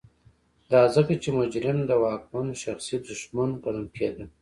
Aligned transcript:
دا 0.71 0.81
ځکه 0.95 1.13
چې 1.23 1.29
مجرم 1.39 1.77
د 1.85 1.91
واکمن 2.03 2.47
شخصي 2.63 2.95
دښمن 3.07 3.49
ګڼل 3.63 3.87
کېده. 3.95 4.25